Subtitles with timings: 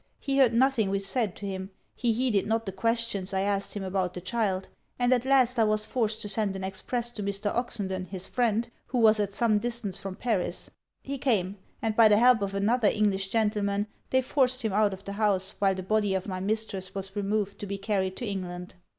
[0.19, 3.83] He heard nothing we said to him; he heeded not the questions I asked him
[3.83, 7.53] about the child; and at last I was forced to send an express to Mr.
[7.53, 10.71] Oxenden, his friend, who was at some distance from Paris.
[11.03, 15.03] He came; and by the help of another English gentleman they forced him out of
[15.05, 18.73] the house while the body of my mistress was removed to be carried to England.